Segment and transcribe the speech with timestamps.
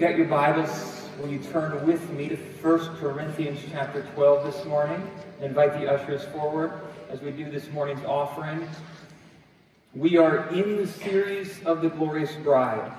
[0.00, 5.10] got your Bibles, will you turn with me to 1 Corinthians chapter 12 this morning?
[5.42, 6.72] Invite the ushers forward
[7.10, 8.66] as we do this morning's offering.
[9.94, 12.90] We are in the series of the glorious bride.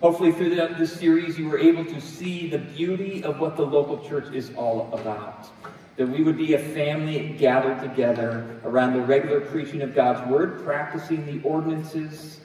[0.00, 4.02] Hopefully, through this series, you were able to see the beauty of what the local
[4.08, 5.50] church is all about.
[5.96, 10.64] That we would be a family gathered together around the regular preaching of God's word,
[10.64, 12.40] practicing the ordinances,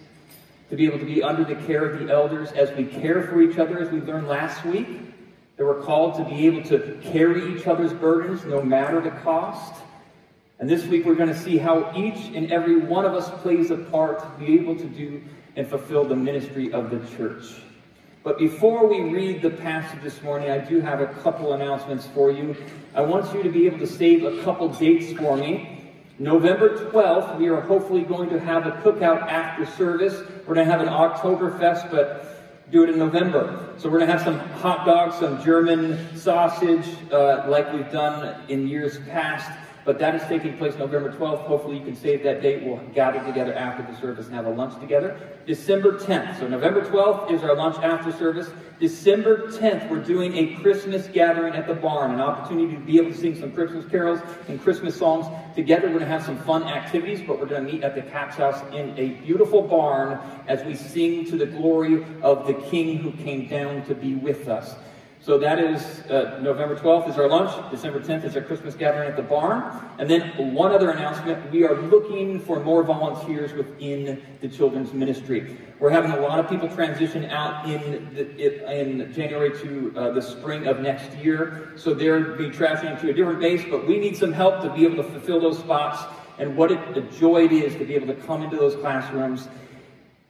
[0.71, 3.41] to be able to be under the care of the elders as we care for
[3.41, 4.87] each other, as we learned last week.
[5.57, 9.81] That we're called to be able to carry each other's burdens no matter the cost.
[10.59, 13.69] And this week we're going to see how each and every one of us plays
[13.69, 15.21] a part to be able to do
[15.57, 17.61] and fulfill the ministry of the church.
[18.23, 22.31] But before we read the passage this morning, I do have a couple announcements for
[22.31, 22.55] you.
[22.95, 25.70] I want you to be able to save a couple dates for me.
[26.21, 30.21] November 12th, we are hopefully going to have a cookout after service.
[30.45, 33.73] We're going to have an Oktoberfest, but do it in November.
[33.79, 38.39] So we're going to have some hot dogs, some German sausage, uh, like we've done
[38.49, 39.49] in years past.
[39.83, 41.45] But that is taking place November 12th.
[41.45, 42.63] Hopefully you can save that date.
[42.63, 45.19] We'll gather together after the service and have a lunch together.
[45.47, 46.39] December 10th.
[46.39, 48.49] So November 12th is our lunch after service.
[48.79, 53.11] December 10th, we're doing a Christmas gathering at the barn, an opportunity to be able
[53.11, 55.87] to sing some Christmas carols and Christmas songs together.
[55.87, 58.37] We're going to have some fun activities, but we're going to meet at the Cap's
[58.37, 63.11] house in a beautiful barn as we sing to the glory of the King who
[63.23, 64.75] came down to be with us.
[65.23, 67.51] So that is uh, November 12th is our lunch.
[67.69, 69.79] December 10th is our Christmas gathering at the barn.
[69.99, 71.51] And then one other announcement.
[71.51, 75.57] We are looking for more volunteers within the children's ministry.
[75.79, 80.23] We're having a lot of people transition out in, the, in January to uh, the
[80.23, 81.73] spring of next year.
[81.75, 84.85] So they're be transitioning to a different base, but we need some help to be
[84.85, 86.01] able to fulfill those spots.
[86.39, 89.47] And what it, the joy it is to be able to come into those classrooms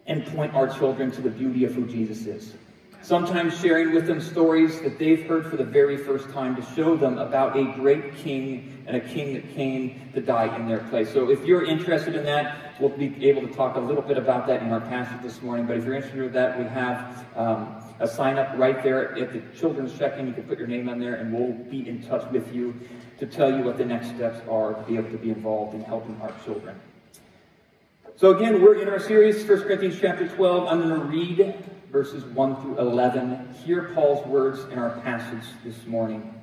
[0.06, 2.56] and point our children to the beauty of who Jesus is
[3.02, 6.96] sometimes sharing with them stories that they've heard for the very first time to show
[6.96, 11.12] them about a great king and a king that came to die in their place.
[11.12, 14.48] So if you're interested in that, we'll be able to talk a little bit about
[14.48, 15.66] that in our passage this morning.
[15.66, 19.34] But if you're interested in that, we have um, a sign up right there at
[19.34, 20.28] the children's check-in.
[20.28, 22.80] You can put your name on there and we'll be in touch with you
[23.20, 25.84] to tell you what the next steps are to be able to be involved in
[25.84, 26.80] helping our children.
[28.16, 30.68] So again, we're in our series, 1 Corinthians chapter 12.
[30.68, 31.56] I'm going to read
[31.92, 33.54] verses 1 through 11.
[33.66, 36.34] Hear Paul's words in our passage this morning.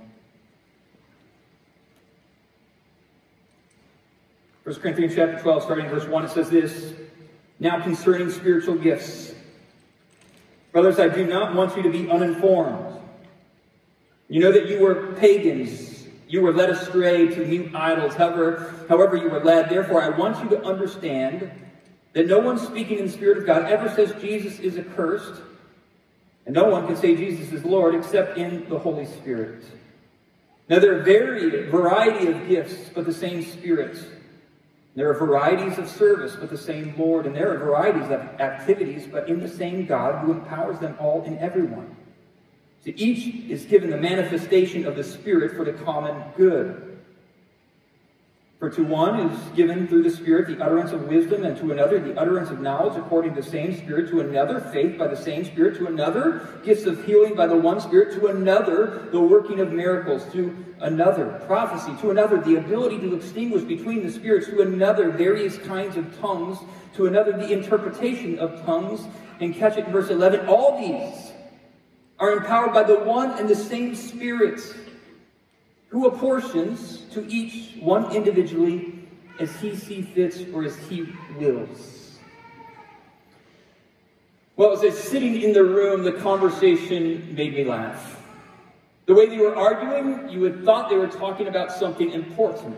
[4.65, 6.93] 1 Corinthians chapter 12, starting in verse 1, it says this
[7.59, 9.33] Now concerning spiritual gifts,
[10.71, 13.01] brothers, I do not want you to be uninformed.
[14.29, 16.07] You know that you were pagans.
[16.29, 19.71] You were led astray to mute idols, however, however you were led.
[19.71, 21.51] Therefore, I want you to understand
[22.19, 25.41] that no one speaking in the Spirit of God ever says Jesus is accursed,
[26.47, 29.63] and no one can say Jesus is Lord except in the Holy Spirit.
[30.69, 33.97] Now, there are varied variety of gifts, but the same Spirit.
[34.97, 37.25] There are varieties of service, but the same Lord.
[37.25, 41.23] And there are varieties of activities, but in the same God who empowers them all
[41.23, 41.95] in everyone.
[42.85, 46.88] So each is given the manifestation of the Spirit for the common good.
[48.59, 52.01] For to one is given through the Spirit the utterance of wisdom, and to another
[52.01, 55.45] the utterance of knowledge according to the same Spirit, to another faith by the same
[55.45, 59.73] Spirit, to another gifts of healing by the one Spirit, to another the working of
[59.73, 65.13] miracles, to another prophecy, to another the ability to extinguish between the spirits, to another
[65.13, 66.59] various kinds of tongues,
[66.95, 69.07] to another the interpretation of tongues.
[69.41, 71.31] And catch it in verse 11 all these
[72.19, 74.61] are empowered by the one and the same Spirit
[75.89, 78.95] who apportions to each one individually
[79.41, 82.19] as he sees fit or as he wills.
[84.57, 88.21] Well, as I was sitting in the room, the conversation made me laugh.
[89.07, 92.77] The way they were arguing, you would thought they were talking about something important.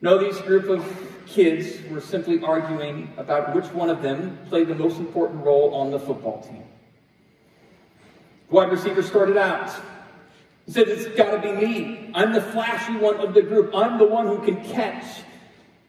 [0.00, 0.84] No, these group of
[1.26, 5.90] kids were simply arguing about which one of them played the most important role on
[5.90, 6.62] the football team.
[8.50, 9.74] Wide receiver started out
[10.68, 12.10] he said, It's got to be me.
[12.12, 13.74] I'm the flashy one of the group.
[13.74, 15.22] I'm the one who can catch.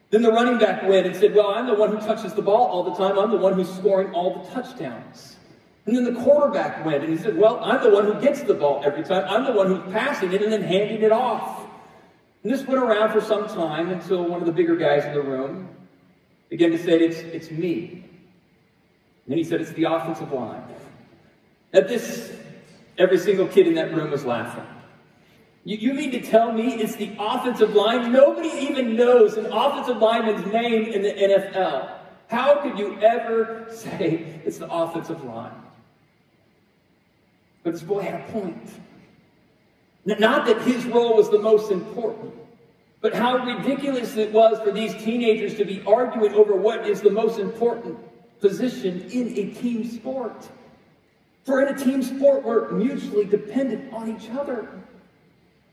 [0.09, 2.67] Then the running back went and said, Well, I'm the one who touches the ball
[2.67, 3.19] all the time.
[3.19, 5.35] I'm the one who's scoring all the touchdowns.
[5.85, 8.53] And then the quarterback went and he said, Well, I'm the one who gets the
[8.53, 9.25] ball every time.
[9.27, 11.67] I'm the one who's passing it and then handing it off.
[12.43, 15.21] And this went around for some time until one of the bigger guys in the
[15.21, 15.67] room
[16.47, 18.05] began to say, It's, it's me.
[19.25, 20.63] And then he said, It's the offensive line.
[21.73, 22.33] At this
[22.99, 24.65] Every single kid in that room was laughing.
[25.63, 28.11] You, you mean to tell me it's the offensive line?
[28.11, 31.97] Nobody even knows an offensive lineman's name in the NFL.
[32.27, 35.55] How could you ever say it's the offensive line?
[37.63, 38.69] But this boy had a point.
[40.05, 42.33] Not that his role was the most important,
[43.01, 47.11] but how ridiculous it was for these teenagers to be arguing over what is the
[47.11, 47.97] most important
[48.39, 50.49] position in a team sport.
[51.49, 54.69] For in a team sport, we're mutually dependent on each other.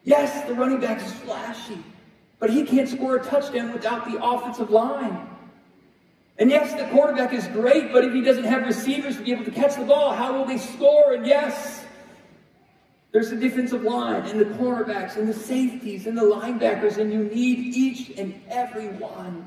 [0.05, 1.77] Yes, the running back is flashy,
[2.39, 5.29] but he can't score a touchdown without the offensive line.
[6.39, 9.45] And yes, the quarterback is great, but if he doesn't have receivers to be able
[9.45, 11.13] to catch the ball, how will they score?
[11.13, 11.85] And yes,
[13.13, 17.25] there's the defensive line and the cornerbacks and the safeties and the linebackers, and you
[17.25, 19.47] need each and every one.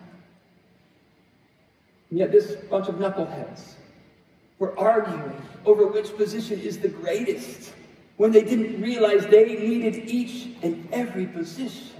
[2.12, 3.78] And yet, this bunch of knuckleheads
[4.60, 7.74] were arguing over which position is the greatest
[8.18, 11.96] when they didn't realize they needed each and every position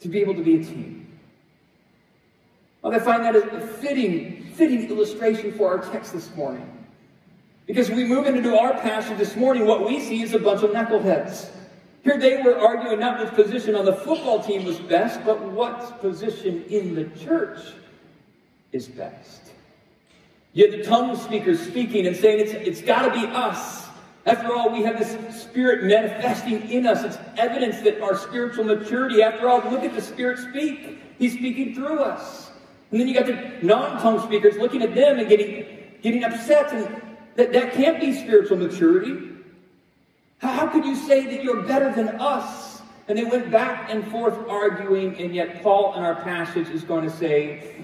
[0.00, 1.18] to be able to be a team.
[2.80, 6.70] Well, I find that a fitting, fitting illustration for our text this morning.
[7.66, 10.70] Because we move into our passage this morning, what we see is a bunch of
[10.70, 11.48] knuckleheads.
[12.02, 16.00] Here they were arguing not which position on the football team was best, but what
[16.02, 17.58] position in the church
[18.72, 19.53] is best.
[20.54, 23.86] You had the tongue speakers speaking and saying it's, it's got to be us.
[24.24, 27.02] After all, we have this Spirit manifesting in us.
[27.04, 30.98] It's evidence that our spiritual maturity, after all, look at the Spirit speak.
[31.18, 32.52] He's speaking through us.
[32.90, 35.66] And then you got the non-tongue speakers looking at them and getting,
[36.00, 37.02] getting upset and
[37.34, 39.30] that, that can't be spiritual maturity.
[40.38, 42.80] How, how could you say that you're better than us?
[43.08, 47.04] And they went back and forth arguing, and yet Paul in our passage is going
[47.04, 47.74] to say,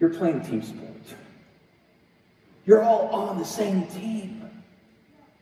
[0.00, 0.83] You're playing team sport.
[2.66, 4.48] You're all on the same team.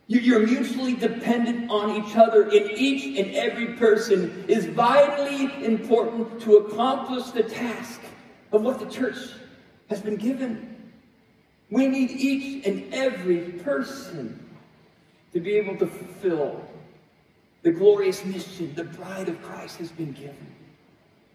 [0.07, 6.57] You're mutually dependent on each other, and each and every person is vitally important to
[6.57, 8.01] accomplish the task
[8.51, 9.17] of what the church
[9.89, 10.91] has been given.
[11.69, 14.39] We need each and every person
[15.31, 16.63] to be able to fulfill
[17.63, 20.53] the glorious mission the bride of Christ has been given.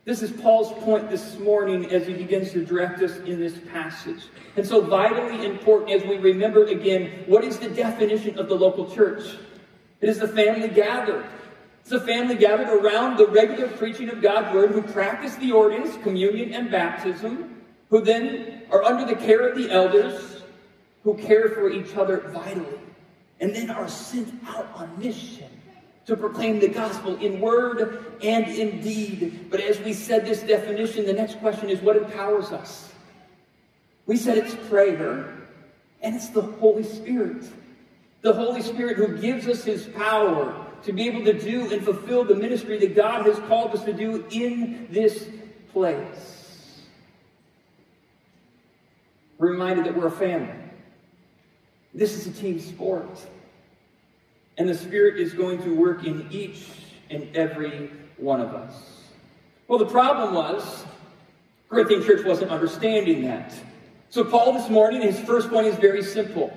[0.08, 4.22] This is Paul's point this morning as he begins to direct us in this passage.
[4.56, 8.90] And so, vitally important as we remember again what is the definition of the local
[8.90, 9.37] church?
[10.00, 11.26] It is the family gathered.
[11.82, 15.99] It's a family gathered around the regular preaching of God's word who practice the ordinance,
[16.02, 20.40] communion, and baptism who then are under the care of the elders,
[21.04, 22.81] who care for each other vitally,
[23.40, 25.50] and then are sent out on mission
[26.08, 29.50] to proclaim the gospel in word and in deed.
[29.50, 32.90] But as we said this definition, the next question is what empowers us?
[34.06, 35.34] We said it's prayer,
[36.00, 37.44] and it's the Holy Spirit.
[38.22, 42.25] The Holy Spirit who gives us his power to be able to do and fulfill
[42.25, 45.28] the ministry that God has called us to do in this
[45.75, 46.81] place.
[49.37, 50.54] Reminded that we're a family.
[51.93, 53.11] This is a team sport.
[54.58, 56.66] And the Spirit is going to work in each
[57.10, 58.75] and every one of us.
[59.69, 60.84] Well, the problem was,
[61.69, 63.55] Corinthian church wasn't understanding that.
[64.10, 66.50] So, Paul this morning, his first point is very simple.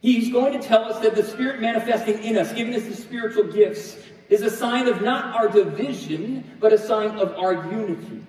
[0.00, 3.44] He's going to tell us that the Spirit manifesting in us, giving us the spiritual
[3.44, 3.98] gifts,
[4.28, 8.24] is a sign of not our division, but a sign of our unity.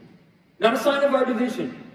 [0.60, 1.89] Not a sign of our division.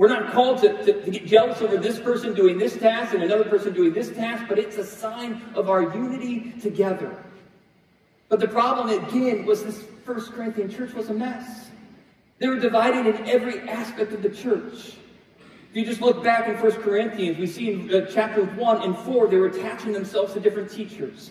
[0.00, 3.22] We're not called to, to, to, get jealous over this person doing this task and
[3.22, 7.22] another person doing this task, but it's a sign of our unity together.
[8.30, 11.68] But the problem again was this First Corinthian church was a mess.
[12.38, 14.94] They were divided in every aspect of the church.
[15.68, 18.96] If you just look back in First Corinthians, we see in uh, chapters 1 and
[18.96, 21.30] 4, they were attaching themselves to different teachers.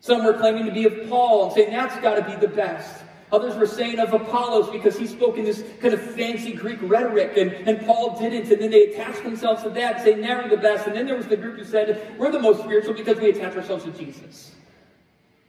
[0.00, 3.02] Some were claiming to be of Paul and saying that's got to be the best.
[3.34, 7.36] Others were saying of Apollos because he spoke in this kind of fancy Greek rhetoric,
[7.36, 8.48] and, and Paul didn't.
[8.52, 10.86] And then they attached themselves to that, saying they're the best.
[10.86, 13.56] And then there was the group who said, we're the most spiritual because we attach
[13.56, 14.52] ourselves to Jesus.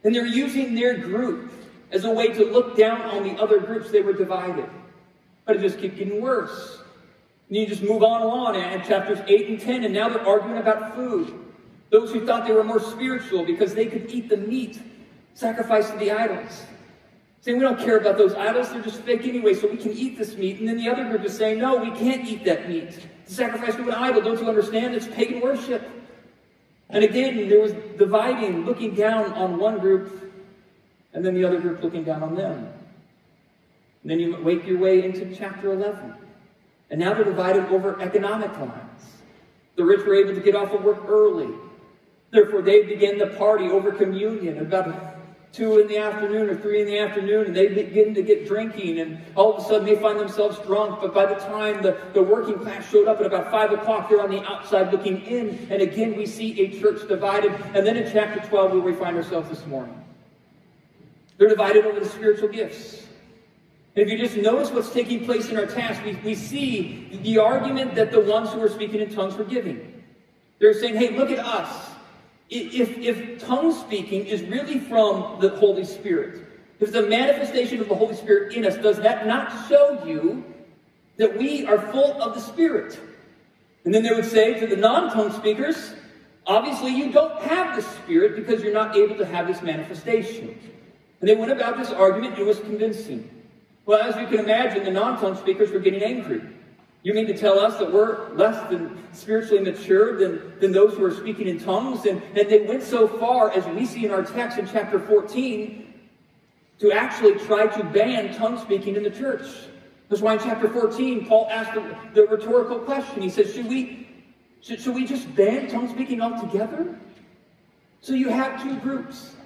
[0.02, 1.52] And they're using their group
[1.92, 3.92] as a way to look down on the other groups.
[3.92, 4.68] They were divided.
[5.44, 6.82] But it just kept getting worse.
[7.48, 10.58] And you just move on along at chapters 8 and 10, and now they're arguing
[10.58, 11.32] about food.
[11.90, 14.82] Those who thought they were more spiritual because they could eat the meat
[15.34, 16.64] sacrificed to the idols.
[17.46, 20.18] Saying we don't care about those idols, they're just fake anyway, so we can eat
[20.18, 20.58] this meat.
[20.58, 23.06] And then the other group is saying, no, we can't eat that meat.
[23.22, 24.20] It's sacrifice to an idol.
[24.20, 24.96] Don't you understand?
[24.96, 25.88] It's pagan worship.
[26.90, 30.32] And again, there was dividing, looking down on one group,
[31.12, 32.68] and then the other group looking down on them.
[34.02, 36.14] And then you make your way into chapter 11.
[36.90, 39.04] And now they're divided over economic lines.
[39.76, 41.54] The rich were able to get off of work early.
[42.32, 45.15] Therefore, they began the party over communion, about
[45.52, 49.00] two in the afternoon or three in the afternoon and they begin to get drinking
[49.00, 51.00] and all of a sudden they find themselves drunk.
[51.00, 54.20] But by the time the, the working class showed up at about five o'clock, they're
[54.20, 55.66] on the outside looking in.
[55.70, 57.52] And again, we see a church divided.
[57.74, 60.02] And then in chapter 12, where we find ourselves this morning,
[61.38, 63.06] they're divided over the spiritual gifts.
[63.94, 67.38] And if you just notice what's taking place in our text, we, we see the
[67.38, 70.04] argument that the ones who are speaking in tongues were giving.
[70.58, 71.92] They're saying, hey, look at us.
[72.48, 76.46] If, if tongue speaking is really from the Holy Spirit,
[76.78, 80.44] if the manifestation of the Holy Spirit in us, does that not show you
[81.16, 82.98] that we are full of the Spirit?
[83.84, 85.94] And then they would say to the non tongue speakers,
[86.46, 90.58] obviously you don't have the Spirit because you're not able to have this manifestation.
[91.20, 93.30] And they went about this argument, it was convincing.
[93.86, 96.42] Well, as you can imagine, the non tongue speakers were getting angry.
[97.06, 101.04] You mean to tell us that we're less than spiritually mature than, than those who
[101.04, 102.04] are speaking in tongues?
[102.04, 105.94] And, and they went so far, as we see in our text in chapter 14,
[106.80, 109.46] to actually try to ban tongue speaking in the church.
[110.08, 113.22] That's why in chapter 14, Paul asked the, the rhetorical question.
[113.22, 114.08] He says, should we,
[114.60, 116.98] should, should we just ban tongue speaking altogether?
[118.00, 119.36] So you have two groups.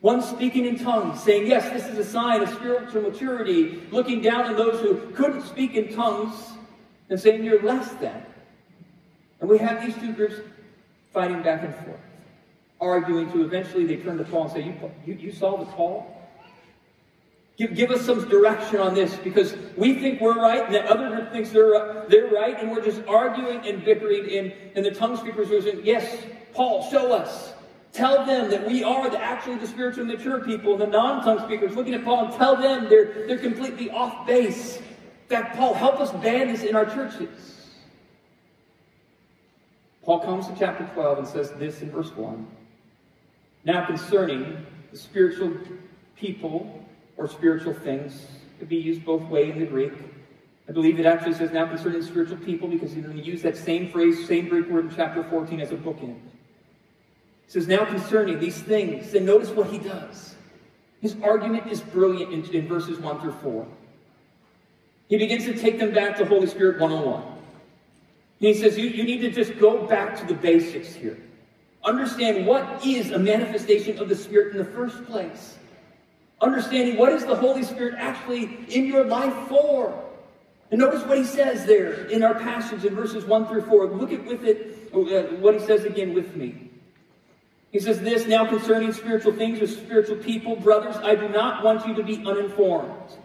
[0.00, 4.46] One speaking in tongues, saying, yes, this is a sign of spiritual maturity, looking down
[4.46, 6.55] on those who couldn't speak in tongues
[7.08, 8.24] and saying you're less than.
[9.40, 10.36] And we have these two groups
[11.12, 12.00] fighting back and forth,
[12.80, 16.12] arguing to eventually they turn to Paul and say, You, you, you saw the Paul?
[17.56, 21.08] Give, give us some direction on this because we think we're right and that other
[21.08, 24.30] group thinks they're, they're right and we're just arguing and bickering.
[24.30, 26.22] And, and the tongue speakers are saying, Yes,
[26.52, 27.54] Paul, show us.
[27.92, 30.76] Tell them that we are the, actually the spiritually mature people.
[30.76, 34.78] The non tongue speakers looking at Paul and tell them they're, they're completely off base.
[35.28, 37.56] Fact, Paul, help us ban this in our churches.
[40.04, 42.46] Paul comes to chapter 12 and says this in verse 1.
[43.64, 45.52] Now, concerning the spiritual
[46.16, 46.84] people
[47.16, 48.26] or spiritual things,
[48.58, 49.92] could be used both way in the Greek.
[50.68, 53.56] I believe it actually says now concerning spiritual people because he's going to use that
[53.56, 56.16] same phrase, same Greek word in chapter 14 as a bookend.
[56.16, 60.34] It says now concerning these things, and notice what he does.
[61.00, 63.66] His argument is brilliant in, in verses 1 through 4.
[65.08, 67.22] He begins to take them back to Holy Spirit 101.
[67.22, 67.34] And
[68.38, 71.18] he says, you, you need to just go back to the basics here.
[71.84, 75.56] Understand what is a manifestation of the Spirit in the first place.
[76.40, 80.04] Understanding what is the Holy Spirit actually in your life for.
[80.70, 83.86] And notice what he says there in our passage in verses 1 through 4.
[83.86, 86.70] Look at with it, uh, what he says again with me.
[87.70, 91.86] He says this, now concerning spiritual things with spiritual people, brothers, I do not want
[91.86, 93.16] you to be uninformed.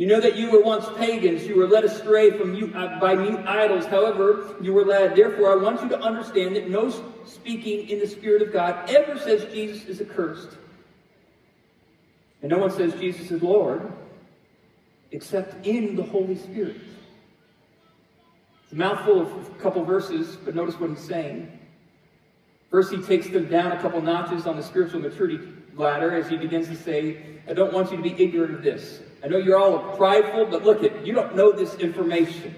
[0.00, 1.46] You know that you were once pagans.
[1.46, 3.84] You were led astray from you, uh, by mute idols.
[3.84, 5.14] However, you were led.
[5.14, 6.88] Therefore, I want you to understand that no
[7.26, 10.56] speaking in the Spirit of God ever says Jesus is accursed.
[12.40, 13.92] And no one says Jesus is Lord
[15.10, 16.80] except in the Holy Spirit.
[18.64, 21.58] It's a mouthful of a couple verses, but notice what he's saying.
[22.70, 26.38] First, he takes them down a couple notches on the spiritual maturity ladder as he
[26.38, 29.02] begins to say, I don't want you to be ignorant of this.
[29.22, 32.54] I know you're all prideful, but look at you don't know this information.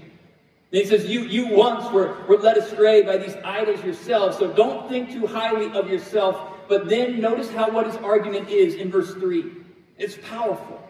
[0.72, 4.50] And he says, you, you once were, were led astray by these idols yourselves, so
[4.52, 6.48] don't think too highly of yourself.
[6.66, 9.52] But then notice how what his argument is in verse 3.
[9.98, 10.80] It's powerful.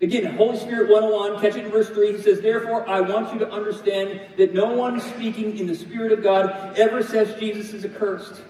[0.00, 2.16] Again, Holy Spirit 101, catch it in verse 3.
[2.16, 6.12] He says, Therefore, I want you to understand that no one speaking in the Spirit
[6.12, 8.42] of God ever says Jesus is accursed.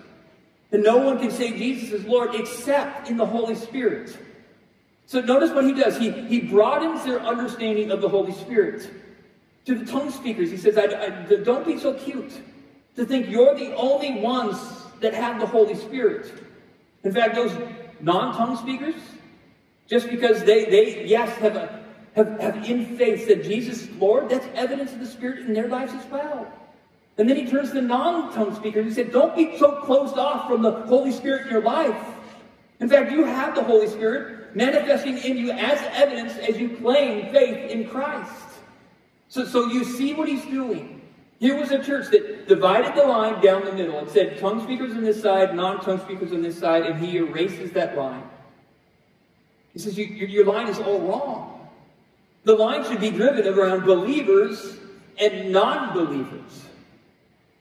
[0.72, 4.16] And no one can say Jesus is Lord except in the Holy Spirit.
[5.06, 5.98] So notice what he does.
[5.98, 8.88] He, he broadens their understanding of the Holy Spirit.
[9.66, 11.08] To the tongue speakers, he says, I, I,
[11.42, 12.32] don't be so cute
[12.96, 14.58] to think you're the only ones
[15.00, 16.32] that have the Holy Spirit.
[17.04, 17.52] In fact, those
[18.00, 18.94] non-tongue speakers,
[19.88, 24.28] just because they, they yes, have, a, have, have in faith that Jesus is Lord,
[24.28, 26.50] that's evidence of the Spirit in their lives as well.
[27.18, 30.48] And then he turns to the non-tongue speakers and said, don't be so closed off
[30.48, 32.02] from the Holy Spirit in your life.
[32.80, 37.32] In fact, you have the Holy Spirit manifesting in you as evidence as you claim
[37.32, 38.44] faith in Christ.
[39.28, 41.00] So, so you see what he's doing.
[41.40, 44.92] Here was a church that divided the line down the middle and said tongue speakers
[44.92, 48.22] on this side, non tongue speakers on this side, and he erases that line.
[49.72, 51.68] He says, you, Your line is all wrong.
[52.44, 54.76] The line should be driven around believers
[55.18, 56.66] and non believers.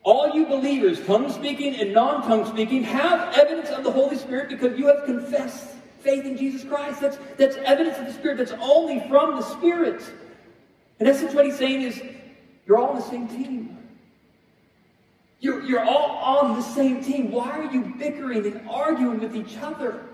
[0.03, 4.49] All you believers, tongue speaking and non tongue speaking, have evidence of the Holy Spirit
[4.49, 5.70] because you have confessed
[6.01, 7.01] faith in Jesus Christ.
[7.01, 8.37] That's, that's evidence of the Spirit.
[8.37, 10.01] That's only from the Spirit.
[10.99, 12.01] In essence, what he's saying is,
[12.65, 13.77] you're all on the same team.
[15.39, 17.31] You're, you're all on the same team.
[17.31, 20.05] Why are you bickering and arguing with each other?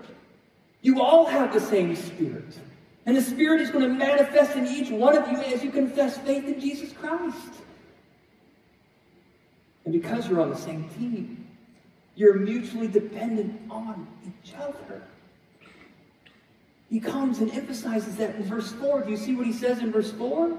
[0.80, 2.58] You all have the same Spirit.
[3.04, 6.18] And the Spirit is going to manifest in each one of you as you confess
[6.18, 7.36] faith in Jesus Christ.
[9.84, 11.46] And because you're on the same team,
[12.14, 15.02] you're mutually dependent on each other.
[16.90, 19.02] He comes and emphasizes that in verse 4.
[19.02, 20.56] Do you see what he says in verse 4?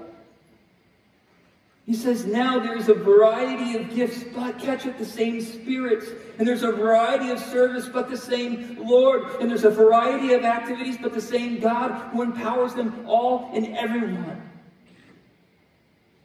[1.86, 6.06] He says, Now there's a variety of gifts, but catch it, the same spirits.
[6.38, 9.24] And there's a variety of service, but the same Lord.
[9.40, 13.76] And there's a variety of activities, but the same God who empowers them all and
[13.76, 14.40] everyone.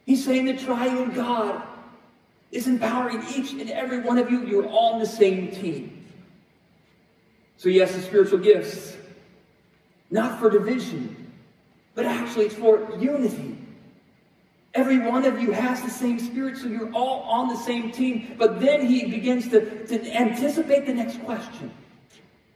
[0.04, 1.62] He's saying the triune God
[2.52, 4.46] is empowering each and every one of you.
[4.46, 6.06] You're all on the same team.
[7.56, 8.95] So, yes, the spiritual gifts,
[10.10, 11.32] not for division,
[11.94, 13.58] but actually it's for unity.
[14.74, 18.34] Every one of you has the same spirit, so you're all on the same team.
[18.38, 21.72] But then he begins to, to anticipate the next question.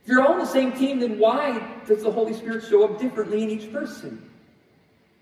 [0.03, 3.01] If you're all on the same team, then why does the Holy Spirit show up
[3.01, 4.31] differently in each person?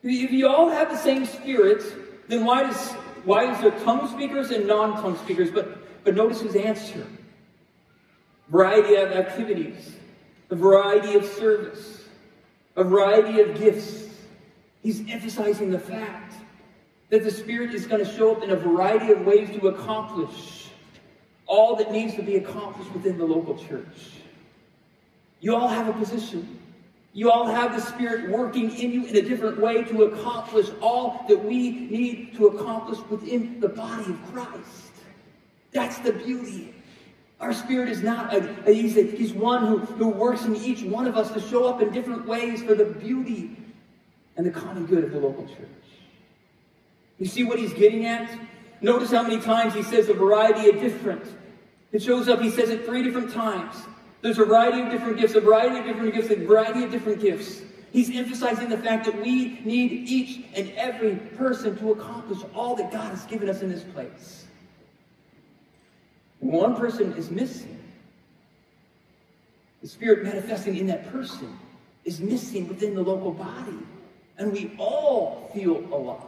[0.03, 1.85] If you all have the same spirit,
[2.29, 2.93] then why does
[3.25, 5.51] why is there tongue speakers and non-tongue speakers?
[5.51, 7.07] But but notice his answer.
[8.49, 9.93] Variety of activities,
[10.51, 11.98] a variety of service,
[12.79, 14.09] a variety of gifts.
[14.83, 16.33] He's emphasizing the fact
[17.11, 20.69] that the Spirit is going to show up in a variety of ways to accomplish
[21.47, 24.21] all that needs to be accomplished within the local church.
[25.41, 26.61] You all have a position.
[27.15, 31.25] You all have the Spirit working in you in a different way to accomplish all
[31.29, 34.93] that we need to accomplish within the body of Christ.
[35.73, 36.75] That's the beauty.
[37.41, 40.83] Our Spirit is not, a, a, he's, a, he's one who, who works in each
[40.83, 43.57] one of us to show up in different ways for the beauty
[44.37, 45.69] and the common good of the local church.
[47.19, 48.29] You see what he's getting at?
[48.81, 51.25] Notice how many times he says a variety of different.
[51.93, 53.77] It shows up, he says it three different times.
[54.21, 57.21] There's a variety of different gifts, a variety of different gifts, a variety of different
[57.21, 57.63] gifts.
[57.93, 62.91] He's emphasizing the fact that we need each and every person to accomplish all that
[62.91, 64.48] God has given us in this place.
[66.41, 67.79] One person is missing.
[69.83, 71.59] The Spirit manifesting in that person
[72.05, 73.79] is missing within the local body.
[74.39, 76.25] And we all feel alone.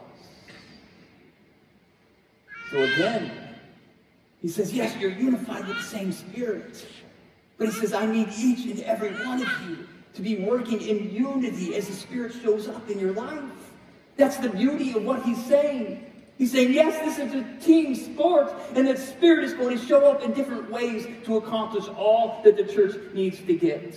[2.71, 3.31] So again,
[4.41, 6.85] he says, yes, you're unified with the same spirit.
[7.57, 11.13] But he says, I need each and every one of you to be working in
[11.13, 13.43] unity as the Spirit shows up in your life.
[14.17, 16.10] That's the beauty of what he's saying.
[16.41, 20.09] He's saying, yes, this is a team sport, and that Spirit is going to show
[20.09, 23.95] up in different ways to accomplish all that the church needs to get.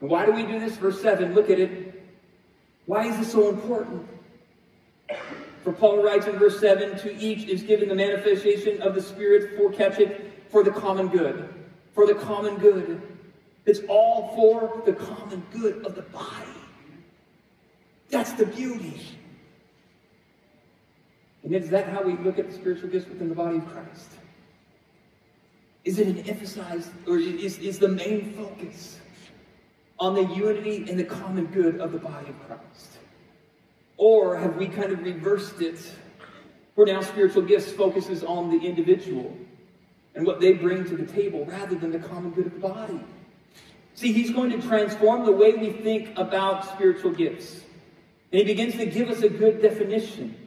[0.00, 0.76] And why do we do this?
[0.76, 2.02] Verse 7, look at it.
[2.86, 4.08] Why is this so important?
[5.62, 9.58] For Paul writes in verse 7 To each is given the manifestation of the Spirit
[9.58, 11.52] for catch it for the common good.
[11.92, 13.02] For the common good.
[13.66, 16.48] It's all for the common good of the body.
[18.08, 19.02] That's the beauty.
[21.44, 24.10] And is that how we look at the spiritual gifts within the body of Christ?
[25.84, 29.00] Is it an emphasized, or is, is the main focus
[29.98, 32.98] on the unity and the common good of the body of Christ?
[33.96, 35.78] Or have we kind of reversed it
[36.74, 39.36] where now spiritual gifts focuses on the individual
[40.14, 43.00] and what they bring to the table rather than the common good of the body?
[43.94, 47.60] See, he's going to transform the way we think about spiritual gifts.
[48.32, 50.41] And he begins to give us a good definition.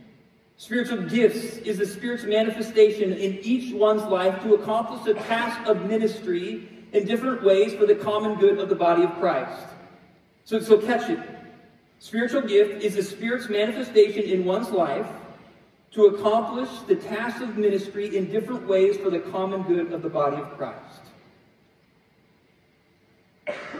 [0.57, 5.85] Spiritual gifts is the Spirit's manifestation in each one's life to accomplish the task of
[5.85, 9.67] ministry in different ways for the common good of the body of Christ.
[10.45, 11.19] So, so catch it.
[11.99, 15.07] Spiritual gift is the Spirit's manifestation in one's life
[15.91, 20.09] to accomplish the task of ministry in different ways for the common good of the
[20.09, 21.01] body of Christ.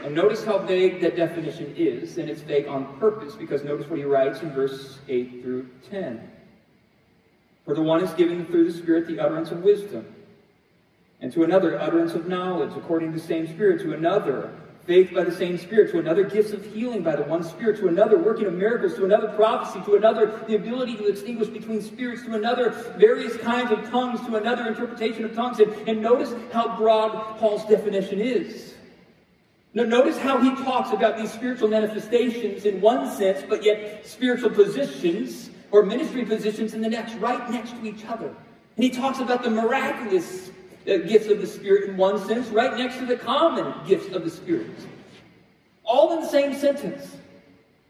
[0.02, 3.98] And notice how vague that definition is, and it's vague on purpose because notice what
[3.98, 6.35] he writes in verse 8 through 10.
[7.66, 10.06] For the one is given through the Spirit the utterance of wisdom,
[11.20, 14.52] and to another utterance of knowledge according to the same Spirit, to another
[14.86, 17.88] faith by the same Spirit, to another gifts of healing by the one Spirit, to
[17.88, 22.22] another working of miracles, to another prophecy, to another the ability to distinguish between spirits,
[22.22, 25.58] to another various kinds of tongues, to another interpretation of tongues.
[25.58, 28.74] And, and notice how broad Paul's definition is.
[29.74, 34.50] Now, notice how he talks about these spiritual manifestations in one sense, but yet spiritual
[34.50, 38.28] positions or ministry positions in the next, right next to each other.
[38.28, 40.50] And he talks about the miraculous
[40.86, 44.24] uh, gifts of the Spirit in one sense, right next to the common gifts of
[44.24, 44.70] the Spirit.
[45.84, 47.16] All in the same sentence.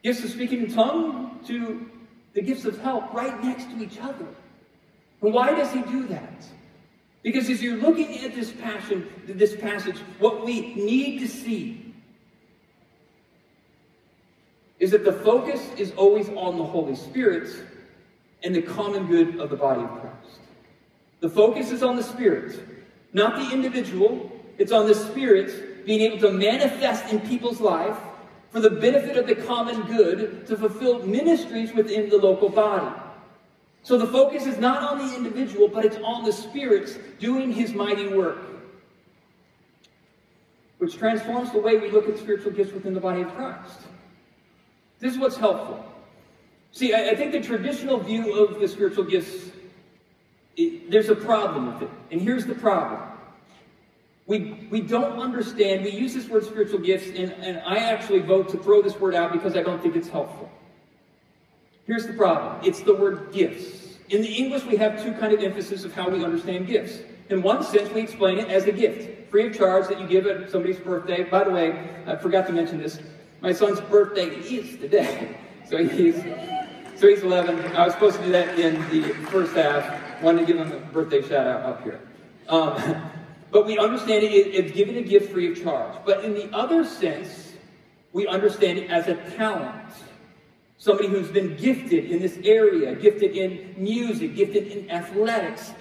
[0.02, 1.90] Gifts of speaking in tongue to
[2.34, 4.26] the gifts of help right next to each other.
[5.22, 6.46] And why does he do that?
[7.22, 11.85] Because as you're looking at this passion, this passage, what we need to see
[14.78, 17.48] is that the focus is always on the Holy Spirit
[18.42, 20.40] and the common good of the body of Christ.
[21.20, 22.60] The focus is on the Spirit,
[23.12, 24.30] not the individual.
[24.58, 27.96] It's on the Spirit being able to manifest in people's life
[28.50, 32.94] for the benefit of the common good to fulfill ministries within the local body.
[33.82, 37.72] So the focus is not on the individual, but it's on the Spirit doing His
[37.72, 38.38] mighty work,
[40.78, 43.80] which transforms the way we look at spiritual gifts within the body of Christ.
[44.98, 45.84] This is what's helpful.
[46.72, 49.50] See, I, I think the traditional view of the spiritual gifts,
[50.56, 51.90] it, there's a problem with it.
[52.10, 53.00] And here's the problem.
[54.26, 58.48] We, we don't understand, we use this word spiritual gifts, and, and I actually vote
[58.50, 60.50] to throw this word out because I don't think it's helpful.
[61.86, 62.64] Here's the problem.
[62.64, 63.98] It's the word gifts.
[64.08, 66.98] In the English, we have two kind of emphasis of how we understand gifts.
[67.28, 70.26] In one sense, we explain it as a gift, free of charge that you give
[70.26, 71.24] at somebody's birthday.
[71.24, 72.98] By the way, I forgot to mention this.
[73.46, 75.38] My son's birthday is today.
[75.66, 76.14] So he's
[76.94, 77.58] so he's 11.
[77.74, 80.22] I was supposed to do that in the first half.
[80.22, 82.00] Wanted to give him a birthday shout out up here.
[82.48, 83.10] Um,
[83.50, 85.96] but we understand it, it's giving a gift free of charge.
[86.04, 87.54] But in the other sense,
[88.12, 89.92] we understand it as a talent.
[90.78, 95.72] Somebody who's been gifted in this area, gifted in music, gifted in athletics.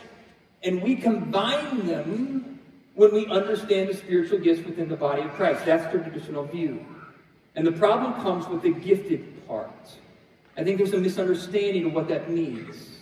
[0.64, 2.60] And we combine them
[2.96, 5.64] when we understand the spiritual gifts within the body of Christ.
[5.64, 6.84] That's the traditional view.
[7.56, 9.72] And the problem comes with the gifted part.
[10.58, 12.98] I think there's a misunderstanding of what that means.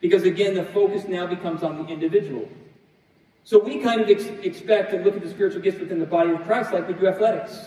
[0.00, 2.48] Because again, the focus now becomes on the individual.
[3.44, 6.30] So we kind of ex- expect and look at the spiritual gifts within the body
[6.30, 7.66] of Christ like we do athletics.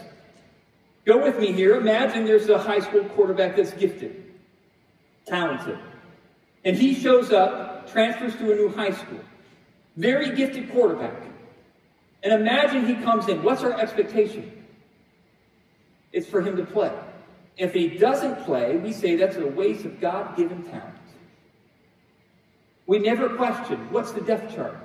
[1.05, 1.75] Go with me here.
[1.75, 4.23] Imagine there's a high school quarterback that's gifted,
[5.25, 5.79] talented.
[6.63, 9.19] And he shows up, transfers to a new high school.
[9.97, 11.15] Very gifted quarterback.
[12.23, 13.41] And imagine he comes in.
[13.41, 14.60] What's our expectation?
[16.13, 16.91] It's for him to play.
[17.57, 20.95] If he doesn't play, we say that's a waste of God given talent.
[22.87, 24.75] We never question what's the depth chart?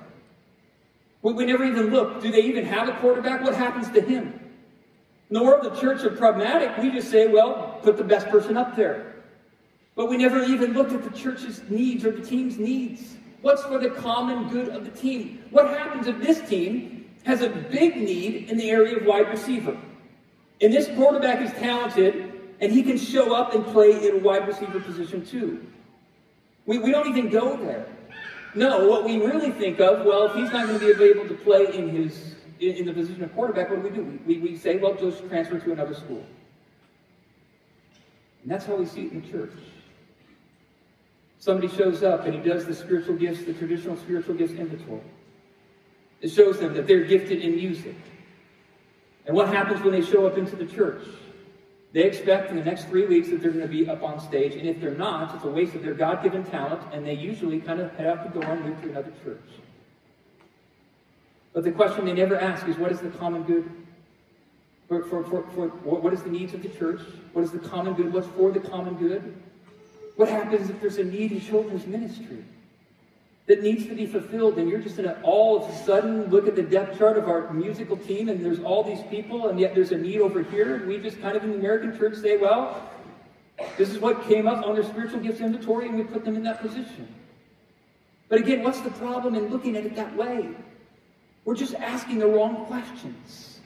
[1.21, 2.21] We, we never even look.
[2.21, 3.41] Do they even have a quarterback?
[3.43, 4.39] What happens to him?
[5.29, 6.77] In the of church are pragmatic.
[6.77, 9.15] We just say, well, put the best person up there.
[9.95, 13.17] But we never even looked at the church's needs or the team's needs.
[13.41, 15.43] What's for the common good of the team?
[15.49, 19.77] What happens if this team has a big need in the area of wide receiver?
[20.61, 24.47] And this quarterback is talented, and he can show up and play in a wide
[24.47, 25.65] receiver position too.
[26.65, 27.85] We, we don't even go there.
[28.55, 31.35] No, what we really think of, well, if he's not going to be able to
[31.35, 34.19] play in his in, in the position of quarterback, what do we do?
[34.25, 36.25] We, we, say, well, just transfer to another school.
[38.41, 39.51] And that's how we see it in church.
[41.39, 45.01] Somebody shows up and he does the spiritual gifts, the traditional spiritual gifts inventory.
[46.21, 47.95] It shows them that they're gifted in music.
[49.27, 51.03] And what happens when they show up into the church?
[51.93, 54.55] They expect in the next three weeks that they're going to be up on stage,
[54.55, 57.59] and if they're not, it's a waste of their God given talent, and they usually
[57.59, 59.41] kind of head out the door and move to another church.
[61.53, 63.69] But the question they never ask is what is the common good?
[64.87, 67.01] For, for, for, for what is the needs of the church?
[67.33, 68.13] What is the common good?
[68.13, 69.35] What's for the common good?
[70.15, 72.45] What happens if there's a need in children's ministry?
[73.47, 76.55] That needs to be fulfilled, and you're just in all of a sudden look at
[76.55, 79.91] the depth chart of our musical team, and there's all these people, and yet there's
[79.93, 82.89] a need over here, and we just kind of in the American church say, well,
[83.77, 86.43] this is what came up on their spiritual gifts inventory, and we put them in
[86.43, 87.07] that position.
[88.29, 90.49] But again, what's the problem in looking at it that way?
[91.45, 93.59] We're just asking the wrong questions.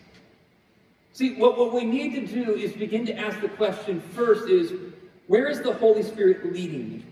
[1.13, 4.73] See, what, what we need to do is begin to ask the question first is,
[5.25, 7.05] where is the Holy Spirit leading me?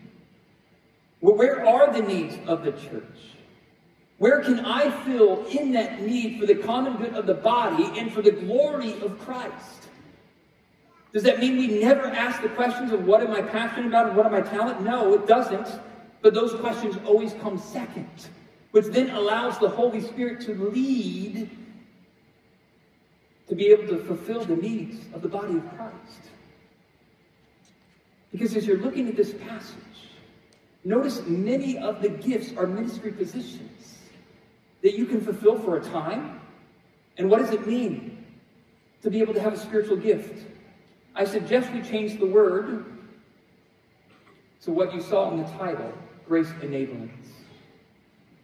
[1.19, 3.03] Where are the needs of the church?
[4.17, 8.11] Where can I fill in that need for the common good of the body and
[8.11, 9.87] for the glory of Christ?
[11.13, 14.17] Does that mean we never ask the questions of what am I passionate about and
[14.17, 14.81] what am I talent?
[14.81, 15.67] No, it doesn't.
[16.21, 18.29] But those questions always come second,
[18.71, 21.49] which then allows the Holy Spirit to lead
[23.47, 26.29] to be able to fulfill the needs of the body of Christ.
[28.31, 30.08] Because as you're looking at this passage,
[30.83, 33.97] Notice many of the gifts are ministry positions
[34.81, 36.39] that you can fulfill for a time.
[37.17, 38.25] And what does it mean
[39.01, 40.45] to be able to have a spiritual gift?
[41.15, 42.85] I suggest we change the word
[44.63, 45.93] to what you saw in the title
[46.27, 47.27] Grace Enablings.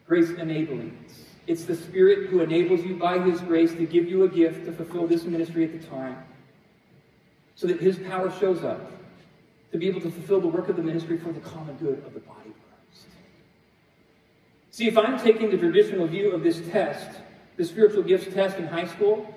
[0.08, 1.26] Grace Enablings.
[1.48, 4.72] It's the Spirit who enables you by His grace to give you a gift to
[4.72, 6.18] fulfill this ministry at the time
[7.56, 8.92] so that His power shows up
[9.76, 12.14] to be able to fulfill the work of the ministry for the common good of
[12.14, 13.08] the body of Christ.
[14.72, 17.20] See, if I'm taking the traditional view of this test,
[17.58, 19.34] the spiritual gifts test in high school,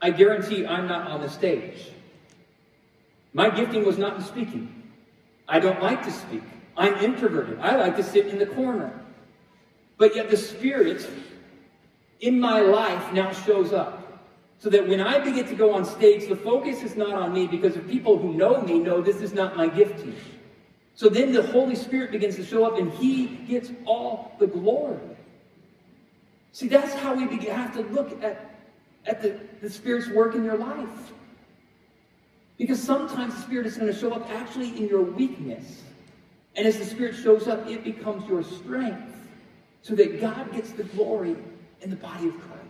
[0.00, 1.92] I guarantee I'm not on the stage.
[3.32, 4.82] My gifting was not in speaking.
[5.48, 6.42] I don't like to speak.
[6.76, 7.60] I'm introverted.
[7.60, 9.00] I like to sit in the corner.
[9.96, 11.08] But yet the Spirit
[12.18, 14.01] in my life now shows up.
[14.62, 17.48] So that when I begin to go on stage, the focus is not on me
[17.48, 20.14] because the people who know me know this is not my gifting.
[20.94, 25.00] So then the Holy Spirit begins to show up and He gets all the glory.
[26.52, 28.54] See, that's how we begin, have to look at,
[29.04, 31.12] at the, the Spirit's work in your life.
[32.56, 35.82] Because sometimes the Spirit is going to show up actually in your weakness.
[36.54, 39.12] And as the Spirit shows up, it becomes your strength
[39.82, 41.34] so that God gets the glory
[41.80, 42.61] in the body of Christ.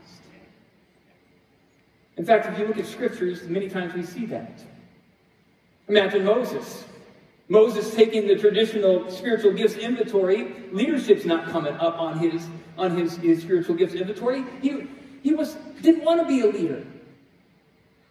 [2.17, 4.61] In fact, if you look at scriptures, many times we see that.
[5.89, 6.85] Imagine Moses.
[7.49, 10.55] Moses taking the traditional spiritual gifts inventory.
[10.73, 12.47] Leadership's not coming up on his
[12.79, 14.45] on his, his spiritual gifts inventory.
[14.63, 14.87] He,
[15.23, 16.85] he was didn't want to be a leader.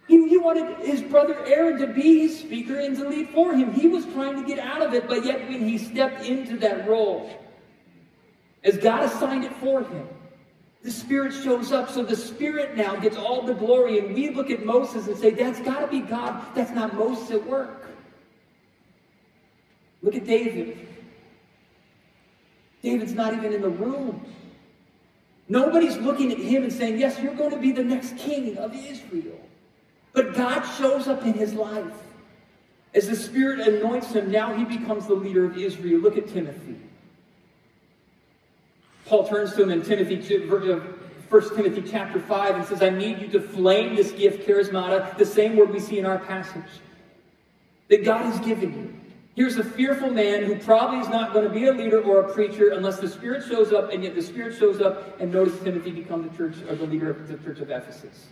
[0.08, 3.72] He, he wanted his brother Aaron to be his speaker and to lead for him.
[3.72, 6.88] He was trying to get out of it, but yet when he stepped into that
[6.88, 7.30] role,
[8.62, 10.06] as God assigned it for him,
[10.82, 11.90] the Spirit shows up.
[11.90, 13.98] So the Spirit now gets all the glory.
[13.98, 16.44] And we look at Moses and say, that's got to be God.
[16.54, 17.86] That's not Moses at work.
[20.02, 20.88] Look at David.
[22.82, 24.26] David's not even in the room.
[25.48, 28.74] Nobody's looking at him and saying, Yes, you're going to be the next king of
[28.74, 29.38] Israel.
[30.12, 31.92] But God shows up in his life.
[32.94, 36.00] As the Spirit anoints him, now he becomes the leader of Israel.
[36.00, 36.76] Look at Timothy.
[39.12, 40.16] Paul turns to him in Timothy,
[40.48, 45.18] 1 uh, Timothy chapter 5 and says, I need you to flame this gift, charismata,
[45.18, 46.80] the same word we see in our passage,
[47.88, 48.94] that God has given you.
[49.34, 52.32] Here's a fearful man who probably is not going to be a leader or a
[52.32, 55.90] preacher unless the Spirit shows up, and yet the Spirit shows up, and notice Timothy
[55.90, 58.28] become the church or the leader of the church of Ephesus.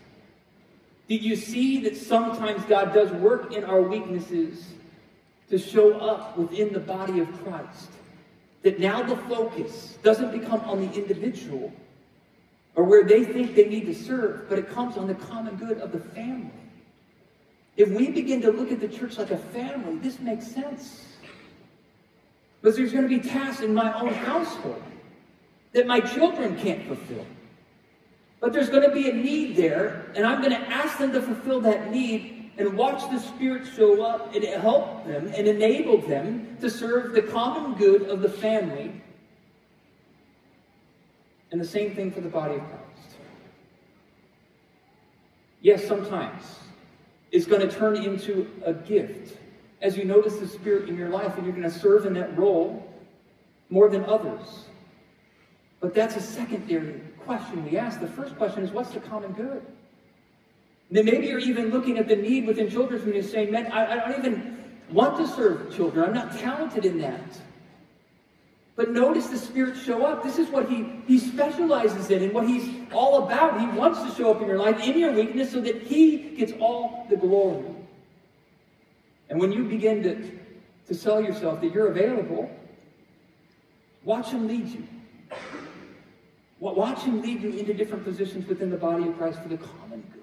[1.08, 4.64] Did you see that sometimes God does work in our weaknesses
[5.50, 7.90] to show up within the body of Christ?
[8.62, 11.72] That now the focus doesn't become on the individual
[12.74, 15.78] or where they think they need to serve, but it comes on the common good
[15.78, 16.50] of the family.
[17.76, 21.06] If we begin to look at the church like a family, this makes sense.
[22.60, 24.82] Because there's going to be tasks in my own household
[25.72, 27.24] that my children can't fulfill.
[28.40, 31.22] But there's going to be a need there, and I'm going to ask them to
[31.22, 36.58] fulfill that need and watch the Spirit show up and help them and enable them
[36.60, 38.92] to serve the common good of the family.
[41.50, 43.16] And the same thing for the body of Christ.
[45.62, 46.42] Yes, sometimes
[47.32, 49.38] it's going to turn into a gift
[49.80, 52.36] as you notice the Spirit in your life and you're going to serve in that
[52.36, 52.86] role
[53.70, 54.66] more than others.
[55.80, 58.00] But that's a secondary question we ask.
[58.00, 59.64] The first question is, what's the common good?
[60.90, 63.92] Then maybe you're even looking at the need within children and you're saying, man, I,
[63.92, 66.04] I don't even want to serve children.
[66.04, 67.40] I'm not talented in that.
[68.80, 70.22] But notice the Spirit show up.
[70.22, 73.60] This is what he, he specializes in and what He's all about.
[73.60, 76.52] He wants to show up in your life, in your weakness, so that He gets
[76.60, 77.66] all the glory.
[79.28, 80.38] And when you begin to,
[80.88, 82.50] to sell yourself that you're available,
[84.02, 84.88] watch Him lead you.
[86.58, 90.02] Watch Him lead you into different positions within the body of Christ for the common
[90.12, 90.19] good.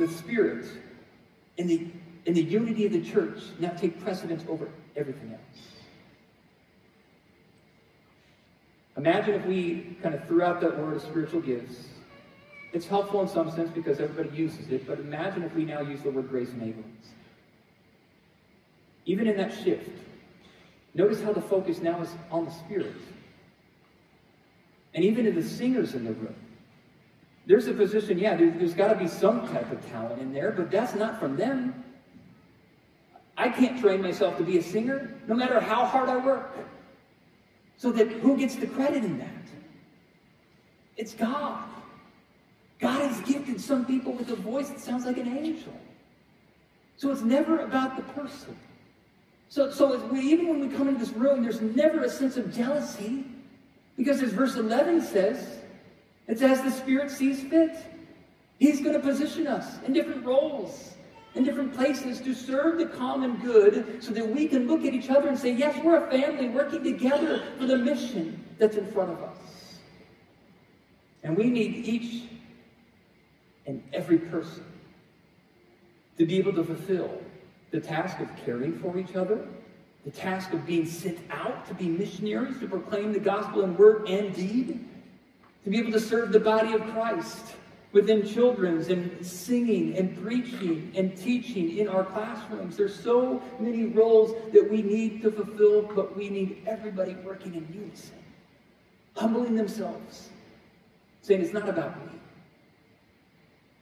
[0.00, 0.64] The Spirit
[1.58, 1.86] and the,
[2.26, 5.66] and the unity of the church now take precedence over everything else.
[8.96, 11.88] Imagine if we kind of threw out that word of spiritual gifts.
[12.72, 16.00] It's helpful in some sense because everybody uses it, but imagine if we now use
[16.00, 17.08] the word grace and enablements.
[19.04, 19.90] Even in that shift,
[20.94, 22.96] notice how the focus now is on the Spirit.
[24.94, 26.34] And even in the singers in the room.
[27.46, 30.52] There's a position, yeah, there, has got to be some type of talent in there,
[30.52, 31.84] but that's not from them.
[33.36, 36.56] I can't train myself to be a singer, no matter how hard I work.
[37.78, 39.28] So that who gets the credit in that?
[40.96, 41.64] It's God.
[42.78, 45.72] God has gifted some people with a voice that sounds like an angel.
[46.96, 48.56] So it's never about the person.
[49.48, 52.54] So, so we, even when we come into this room, there's never a sense of
[52.54, 53.24] jealousy.
[53.96, 55.58] Because as verse 11 says,
[56.30, 57.76] it's as the Spirit sees fit.
[58.58, 60.90] He's going to position us in different roles
[61.34, 65.10] in different places to serve the common good so that we can look at each
[65.10, 69.12] other and say, yes, we're a family working together for the mission that's in front
[69.12, 69.38] of us.
[71.22, 72.24] And we need each
[73.66, 74.64] and every person
[76.18, 77.22] to be able to fulfill
[77.70, 79.46] the task of caring for each other,
[80.04, 84.08] the task of being sent out to be missionaries, to proclaim the gospel in word
[84.08, 84.84] and deed,
[85.64, 87.54] to be able to serve the body of Christ
[87.92, 92.76] within children's and singing and preaching and teaching in our classrooms.
[92.76, 97.66] There's so many roles that we need to fulfill, but we need everybody working in
[97.74, 98.14] unison,
[99.16, 100.30] humbling themselves,
[101.22, 102.12] saying, It's not about me.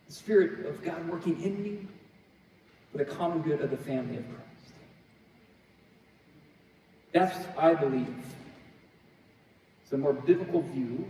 [0.09, 1.87] The Spirit of God working in me
[2.91, 4.75] for the common good of the family of Christ.
[7.13, 8.15] That's, I believe,
[9.83, 11.05] it's a more biblical view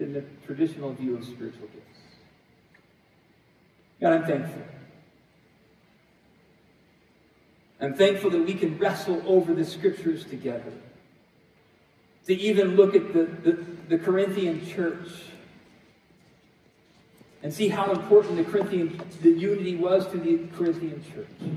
[0.00, 2.00] than the traditional view of spiritual gifts.
[4.00, 4.62] God, I'm thankful.
[7.82, 10.72] I'm thankful that we can wrestle over the scriptures together.
[12.26, 15.08] To even look at the, the, the Corinthian church
[17.42, 21.50] and see how important the Corinthian the unity was to the Corinthian church.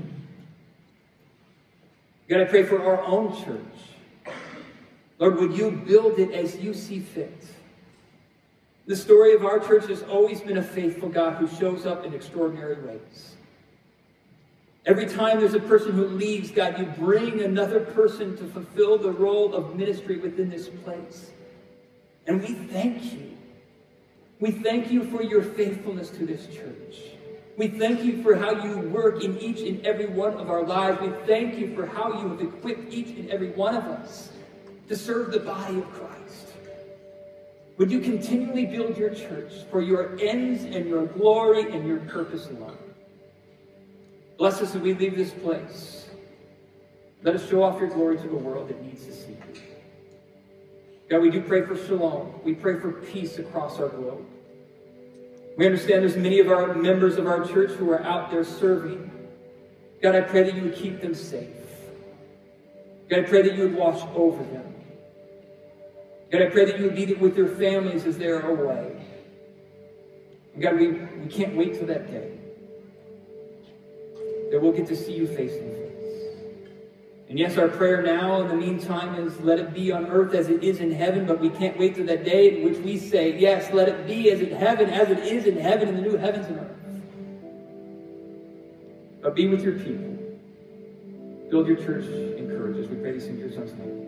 [2.28, 4.34] God, I pray for our own church.
[5.18, 7.42] Lord, would you build it as you see fit?
[8.86, 12.12] The story of our church has always been a faithful God who shows up in
[12.12, 13.34] extraordinary ways.
[14.84, 19.10] Every time there's a person who leaves, God, you bring another person to fulfill the
[19.10, 21.30] role of ministry within this place.
[22.26, 23.38] And we thank you.
[24.40, 26.98] We thank you for your faithfulness to this church.
[27.56, 31.00] We thank you for how you work in each and every one of our lives.
[31.00, 34.30] We thank you for how you have equipped each and every one of us
[34.88, 36.13] to serve the body of Christ.
[37.76, 42.46] Would you continually build your church for your ends and your glory and your purpose
[42.46, 42.78] alone?
[44.38, 46.08] Bless us as we leave this place.
[47.22, 49.62] Let us show off your glory to the world that needs to see you.
[51.10, 52.40] God, we do pray for shalom.
[52.44, 54.24] We pray for peace across our globe.
[55.56, 59.10] We understand there's many of our members of our church who are out there serving.
[60.02, 61.48] God, I pray that you would keep them safe.
[63.08, 64.73] God, I pray that you would watch over them.
[66.30, 68.96] God, I pray that you would be with their families as they're away.
[70.58, 72.38] God, we, we can't wait till that day
[74.50, 75.84] that we'll get to see you face to face.
[77.28, 80.48] And yes, our prayer now in the meantime is let it be on earth as
[80.48, 83.36] it is in heaven, but we can't wait till that day in which we say,
[83.36, 86.16] yes, let it be as in heaven, as it is in heaven, in the new
[86.16, 86.70] heavens and earth.
[89.22, 90.14] But be with your people.
[91.50, 92.04] Build your church,
[92.38, 92.90] encourage us.
[92.90, 94.03] We pray this in your son's name.